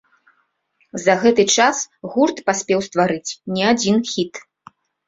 [1.03, 1.77] За гэты час
[2.15, 4.33] гурт паспеў стварыць не адзін хіт.